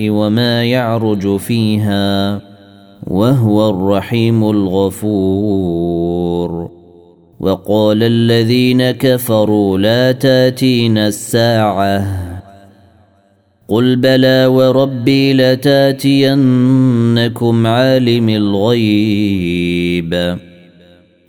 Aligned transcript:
وما 0.00 0.64
يعرج 0.64 1.36
فيها 1.36 2.40
وهو 3.06 3.70
الرحيم 3.70 4.44
الغفور 4.50 6.70
وقال 7.40 8.02
الذين 8.02 8.90
كفروا 8.90 9.78
لا 9.78 10.12
تاتينا 10.12 11.08
الساعه 11.08 12.18
قل 13.68 13.96
بلى 13.96 14.46
وربي 14.46 15.32
لتاتينكم 15.32 17.66
عالم 17.66 18.28
الغيب 18.28 19.22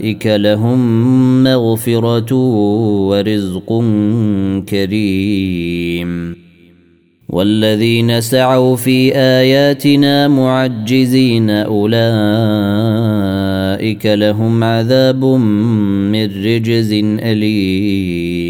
أولئك 0.00 0.26
لهم 0.26 1.42
مغفرة 1.44 2.34
ورزق 3.08 3.84
كريم 4.68 6.36
والذين 7.28 8.20
سعوا 8.20 8.76
في 8.76 9.16
آياتنا 9.16 10.28
معجزين 10.28 11.50
أولئك 11.50 14.06
لهم 14.06 14.64
عذاب 14.64 15.24
من 15.24 16.24
رجز 16.24 16.92
أليم 17.02 18.49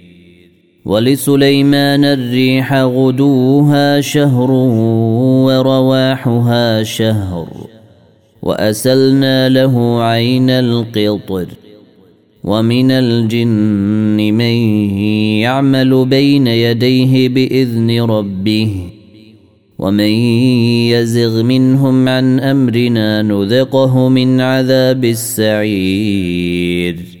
ولسليمان 0.85 2.03
الريح 2.05 2.73
غدوها 2.73 4.01
شهر 4.01 4.51
ورواحها 5.45 6.83
شهر 6.83 7.47
واسلنا 8.41 9.49
له 9.49 10.01
عين 10.01 10.49
القطر 10.49 11.45
ومن 12.43 12.91
الجن 12.91 14.17
من 14.17 14.41
يعمل 15.41 16.05
بين 16.05 16.47
يديه 16.47 17.29
باذن 17.29 18.01
ربه 18.01 18.75
ومن 19.79 20.09
يزغ 20.89 21.43
منهم 21.43 22.09
عن 22.09 22.39
امرنا 22.39 23.21
نذقه 23.21 24.09
من 24.09 24.41
عذاب 24.41 25.05
السعير 25.05 27.20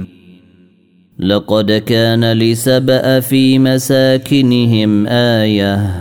لقد 1.21 1.71
كان 1.71 2.31
لسبأ 2.31 3.19
في 3.19 3.59
مساكنهم 3.59 5.07
آية 5.07 5.91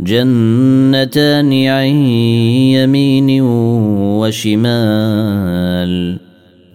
جنتان 0.00 1.64
عن 1.66 1.86
يمين 2.74 3.42
وشمال 3.42 6.18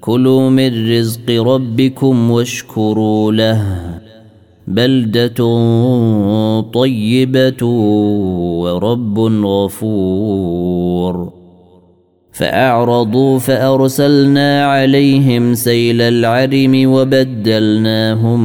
كلوا 0.02 0.50
من 0.50 0.92
رزق 1.00 1.32
ربكم 1.42 2.32
واشكروا 2.32 3.32
له 3.32 3.64
بلدة 4.68 5.30
طيبة 6.62 7.66
ورب 7.66 9.20
غفور 9.20 11.43
فأعرضوا 12.36 13.40
فأرسلنا 13.40 14.66
عليهم 14.66 15.54
سيل 15.54 16.02
العرم 16.02 16.74
وبدلناهم 16.86 18.44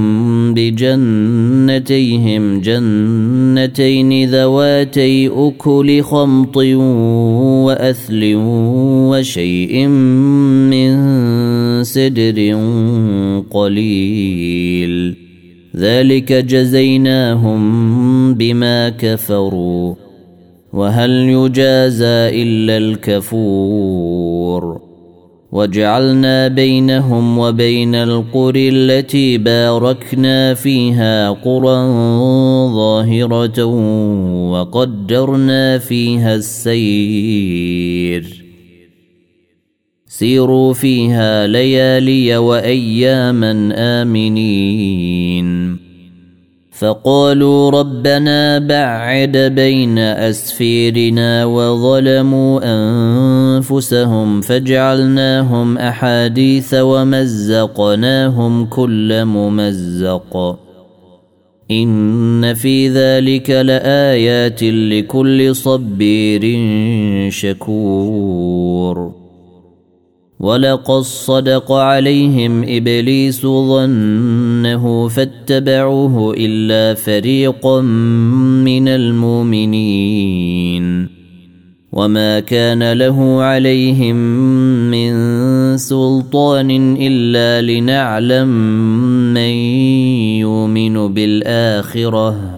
بجنتيهم 0.55 2.61
جنتين 2.61 4.31
ذواتي 4.31 5.29
أكل 5.29 6.02
خمط 6.02 6.56
وأثل 7.67 8.32
وشيء 9.11 9.87
من 9.87 10.93
سدر 11.85 12.58
قليل 13.50 15.14
ذلك 15.76 16.32
جزيناهم 16.32 18.35
بما 18.35 18.88
كفروا 18.88 19.94
وهل 20.72 21.10
يجازى 21.10 22.42
الا 22.42 22.76
الكفور 22.76 24.80
وجعلنا 25.52 26.48
بينهم 26.48 27.38
وبين 27.38 27.94
القرى 27.94 28.68
التي 28.68 29.38
باركنا 29.38 30.54
فيها 30.54 31.30
قرى 31.30 31.86
ظاهره 32.72 33.64
وقدرنا 34.50 35.78
فيها 35.78 36.34
السير 36.34 38.44
سيروا 40.06 40.72
فيها 40.72 41.46
ليالي 41.46 42.36
واياما 42.36 43.72
امنين 43.76 44.38
فقالوا 46.78 47.70
ربنا 47.70 48.58
بعد 48.58 49.36
بين 49.36 49.98
اسفيرنا 49.98 51.44
وظلموا 51.44 52.60
انفسهم 52.64 54.40
فجعلناهم 54.40 55.78
احاديث 55.78 56.75
ومزقناهم 56.75 58.64
كل 58.66 59.25
ممزق 59.25 60.56
ان 61.70 62.54
في 62.54 62.88
ذلك 62.88 63.50
لايات 63.50 64.62
لكل 64.62 65.56
صبير 65.56 66.40
شكور 67.30 69.27
ولقد 70.40 71.00
صدق 71.00 71.73
عليهم 71.73 72.62
ابليس 72.69 73.43
ظنه 73.46 75.08
فاتبعوه 75.08 76.35
الا 76.38 76.94
فريقا 76.94 77.81
من 78.64 78.88
المؤمنين 78.88 81.08
وما 81.93 82.40
كان 82.40 82.93
له 82.93 83.43
عليهم 83.43 84.17
من 84.90 85.12
سلطان 85.76 86.96
الا 87.00 87.73
لنعلم 87.73 88.49
من 89.35 89.50
يؤمن 90.38 91.14
بالاخره 91.14 92.57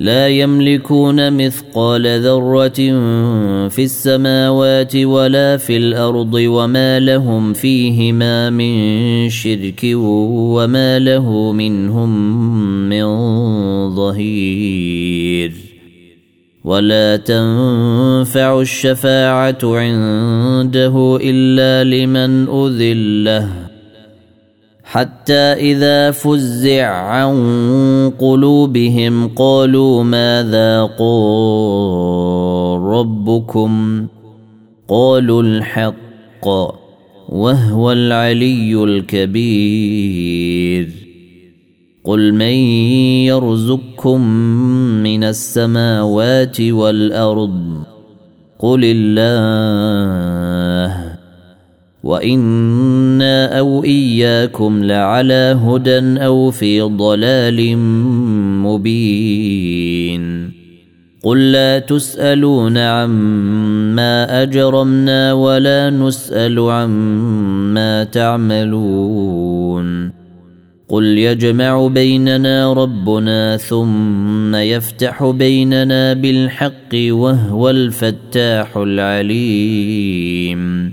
لا 0.00 0.28
يملكون 0.28 1.32
مثقال 1.46 2.20
ذره 2.22 2.68
في 3.68 3.78
السماوات 3.84 4.96
ولا 4.96 5.56
في 5.56 5.76
الارض 5.76 6.34
وما 6.34 7.00
لهم 7.00 7.52
فيهما 7.52 8.50
من 8.50 8.74
شرك 9.30 9.80
وما 9.84 10.98
له 10.98 11.52
منهم 11.52 12.18
من 12.88 13.04
ظهير 13.94 15.52
ولا 16.64 17.16
تنفع 17.16 18.60
الشفاعه 18.60 19.58
عنده 19.64 21.18
الا 21.22 21.84
لمن 21.96 22.48
أذله 22.48 23.67
حتى 24.90 25.34
اذا 25.38 26.10
فزع 26.10 26.86
عن 26.88 28.12
قلوبهم 28.18 29.28
قالوا 29.28 30.02
ماذا 30.04 30.82
قال 30.84 31.78
ربكم 32.82 34.06
قالوا 34.88 35.42
الحق 35.42 36.46
وهو 37.28 37.92
العلي 37.92 38.84
الكبير 38.84 40.88
قل 42.04 42.34
من 42.34 42.52
يرزقكم 43.26 44.20
من 45.02 45.24
السماوات 45.24 46.60
والارض 46.60 47.82
قل 48.60 48.80
الله 48.84 51.07
وانا 52.02 53.58
او 53.58 53.84
اياكم 53.84 54.84
لعلى 54.84 55.58
هدى 55.64 55.98
او 56.24 56.50
في 56.50 56.80
ضلال 56.80 57.76
مبين 58.62 60.52
قل 61.22 61.52
لا 61.52 61.78
تسالون 61.78 62.78
عما 62.78 64.42
اجرمنا 64.42 65.32
ولا 65.32 65.90
نسال 65.90 66.60
عما 66.70 68.04
تعملون 68.04 70.12
قل 70.88 71.04
يجمع 71.04 71.86
بيننا 71.86 72.72
ربنا 72.72 73.56
ثم 73.56 74.54
يفتح 74.56 75.24
بيننا 75.24 76.12
بالحق 76.12 76.94
وهو 76.94 77.70
الفتاح 77.70 78.76
العليم 78.76 80.92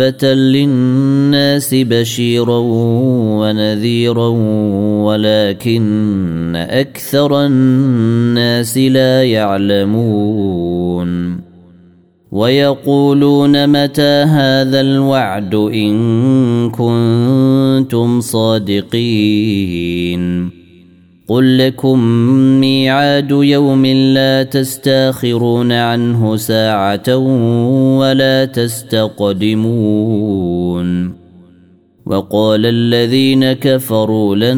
كافة 0.00 0.34
للناس 0.34 1.68
بشيرا 1.74 2.58
ونذيرا 3.38 4.28
ولكن 5.04 6.52
أكثر 6.56 7.46
الناس 7.46 8.78
لا 8.78 9.24
يعلمون 9.24 11.40
ويقولون 12.32 13.66
متى 13.82 14.22
هذا 14.28 14.80
الوعد 14.80 15.54
إن 15.54 16.70
كنتم 16.70 18.20
صادقين 18.20 20.59
قل 21.30 21.58
لكم 21.58 21.98
ميعاد 22.60 23.30
يوم 23.30 23.86
لا 23.86 24.42
تستاخرون 24.42 25.72
عنه 25.72 26.36
ساعة 26.36 27.16
ولا 27.98 28.44
تستقدمون 28.44 31.14
وقال 32.06 32.66
الذين 32.66 33.52
كفروا 33.52 34.36
لن 34.36 34.56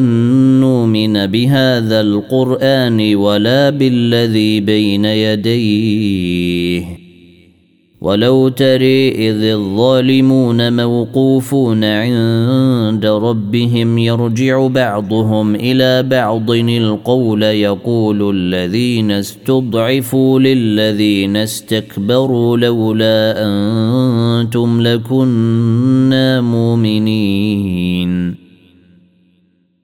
نؤمن 0.61 1.27
بهذا 1.27 2.01
القرآن 2.01 3.15
ولا 3.15 3.69
بالذي 3.69 4.59
بين 4.59 5.05
يديه 5.05 7.02
ولو 8.03 8.47
تري 8.49 9.29
إذ 9.29 9.43
الظالمون 9.43 10.73
موقوفون 10.83 11.83
عند 11.83 13.05
ربهم 13.05 13.97
يرجع 13.97 14.67
بعضهم 14.67 15.55
إلى 15.55 16.03
بعض 16.03 16.51
القول 16.51 17.43
يقول 17.43 18.35
الذين 18.35 19.11
استضعفوا 19.11 20.39
للذين 20.39 21.37
استكبروا 21.37 22.57
لولا 22.57 23.33
أنتم 23.37 24.81
لكنا 24.81 26.41
مؤمنين 26.41 28.42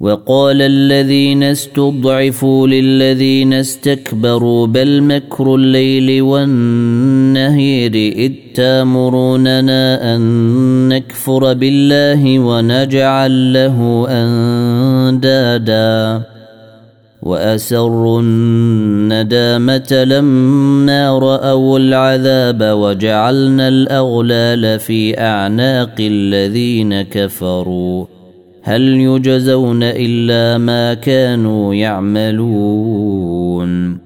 وقال 0.00 0.62
الذين 0.62 1.42
استضعفوا 1.42 2.66
للذين 2.66 3.52
استكبروا 3.52 4.66
بل 4.66 5.02
مكر 5.02 5.54
الليل 5.54 6.22
والنهير 6.22 7.94
اذ 7.94 8.32
تامروننا 8.54 10.16
ان 10.16 10.20
نكفر 10.88 11.52
بالله 11.52 12.38
ونجعل 12.38 13.52
له 13.52 14.06
اندادا 14.08 16.22
واسروا 17.22 18.20
الندامه 18.22 20.04
لما 20.06 21.18
راوا 21.18 21.78
العذاب 21.78 22.62
وجعلنا 22.62 23.68
الاغلال 23.68 24.78
في 24.78 25.20
اعناق 25.20 25.94
الذين 26.00 27.02
كفروا 27.02 28.06
هل 28.62 28.82
يجزون 28.82 29.78
الا 29.82 30.58
ما 30.58 30.94
كانوا 30.94 31.74
يعملون 31.74 33.98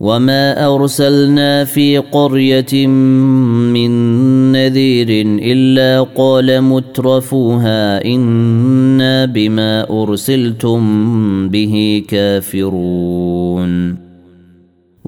وما 0.00 0.74
ارسلنا 0.74 1.64
في 1.64 1.98
قريه 1.98 2.86
من 2.86 3.90
نذير 4.52 5.08
الا 5.42 6.00
قال 6.02 6.62
مترفوها 6.62 8.04
انا 8.04 9.24
بما 9.24 10.02
ارسلتم 10.02 11.48
به 11.48 12.02
كافرون 12.08 14.09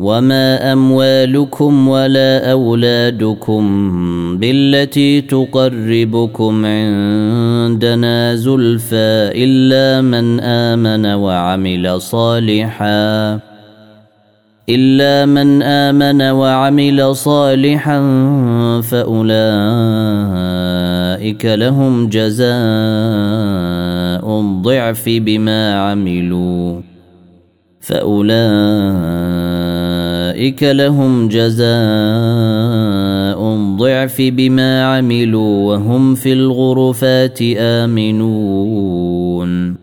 وما 0.00 0.72
اموالكم 0.72 1.88
ولا 1.88 2.52
اولادكم 2.52 3.64
بالتي 4.38 5.20
تقربكم 5.20 6.66
عندنا 6.66 8.34
زلفى 8.34 9.30
الا 9.34 10.00
من 10.02 10.40
امن 10.40 11.06
وعمل 11.06 12.00
صالحا 12.00 13.38
الا 14.68 15.26
من 15.26 15.62
امن 15.62 16.22
وعمل 16.22 17.16
صالحا 17.16 18.00
فاولئك 18.80 21.44
لهم 21.46 22.08
جزاء 22.08 22.50
الضعف 24.40 25.04
بما 25.06 25.74
عملوا 25.90 26.80
فاولئك 27.80 29.29
أولئك 30.40 30.62
لهم 30.62 31.28
جزاء 31.28 31.66
ضعف 33.76 34.16
بما 34.20 34.84
عملوا 34.96 35.64
وهم 35.74 36.14
في 36.14 36.32
الغرفات 36.32 37.38
آمنون 37.58 39.76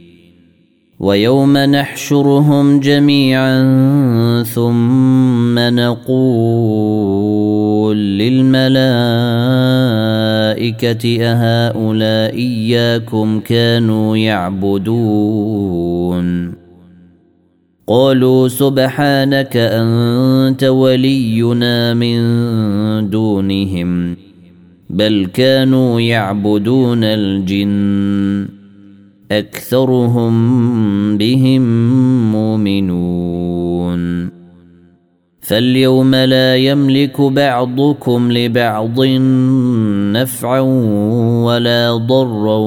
ويوم 1.03 1.57
نحشرهم 1.57 2.79
جميعا 2.79 4.43
ثم 4.43 5.59
نقول 5.59 7.97
للملائكه 8.17 9.13
اهؤلاء 11.25 12.35
اياكم 12.35 13.39
كانوا 13.39 14.17
يعبدون 14.17 16.53
قالوا 17.87 18.47
سبحانك 18.47 19.57
انت 19.57 20.63
ولينا 20.63 21.93
من 21.93 22.19
دونهم 23.09 24.17
بل 24.89 25.27
كانوا 25.33 25.99
يعبدون 26.01 27.03
الجن 27.03 28.60
اكثرهم 29.31 30.33
بهم 31.17 31.61
مؤمنون 32.31 34.31
فاليوم 35.41 36.15
لا 36.15 36.55
يملك 36.55 37.21
بعضكم 37.21 38.31
لبعض 38.31 39.01
نفعا 40.13 40.59
ولا 41.45 41.95
ضرا 42.07 42.57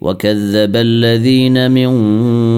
وكذب 0.00 0.76
الذين 0.76 1.70
من 1.70 1.88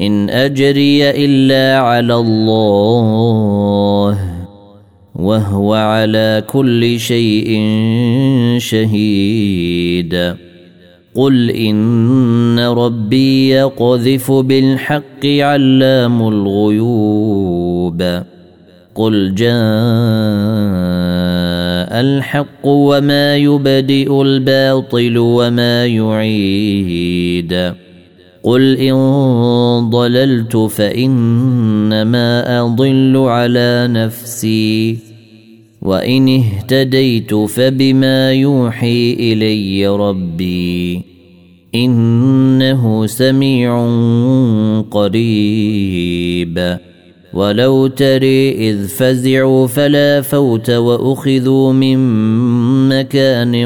ان 0.00 0.30
اجري 0.30 1.10
الا 1.10 1.78
على 1.78 2.14
الله 2.14 4.18
وهو 5.14 5.74
على 5.74 6.44
كل 6.46 7.00
شيء 7.00 7.48
شهيد 8.58 10.34
قل 11.14 11.50
ان 11.50 12.58
ربي 12.58 13.48
يقذف 13.50 14.32
بالحق 14.32 15.26
علام 15.26 16.28
الغيوب 16.28 18.22
قل 18.94 19.34
جاء 19.34 21.16
الحق 22.00 22.66
وما 22.66 23.36
يبدئ 23.36 24.22
الباطل 24.22 25.18
وما 25.18 25.86
يعيد 25.86 27.72
قل 28.46 28.76
إن 28.76 28.96
ضللت 29.90 30.56
فإنما 30.56 32.60
أضل 32.60 33.16
على 33.16 33.88
نفسي 33.90 34.98
وإن 35.82 36.28
اهتديت 36.28 37.34
فبما 37.34 38.32
يوحي 38.32 39.12
إلي 39.20 39.86
ربي 39.86 41.02
إنه 41.74 43.06
سميع 43.06 43.86
قريب 44.90 46.78
ولو 47.34 47.86
تري 47.86 48.70
إذ 48.70 48.88
فزعوا 48.88 49.66
فلا 49.66 50.20
فوت 50.20 50.70
وأخذوا 50.70 51.72
من 51.72 51.98
مكان 52.88 53.56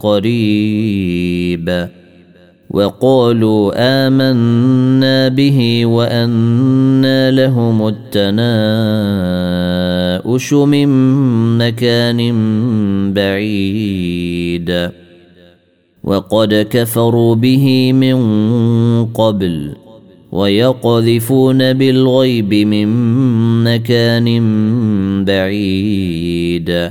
قريب 0.00 1.86
وقالوا 2.76 3.72
آمنا 3.76 5.28
به 5.28 5.86
وأنا 5.86 7.30
لهم 7.30 7.86
التناؤش 8.14 10.52
من 10.54 10.88
مكان 11.58 12.16
بعيد 13.14 14.90
وقد 16.04 16.66
كفروا 16.70 17.34
به 17.34 17.92
من 17.92 18.18
قبل 19.04 19.72
ويقذفون 20.32 21.72
بالغيب 21.72 22.54
من 22.54 22.88
مكان 23.64 24.44
بعيد 25.24 26.90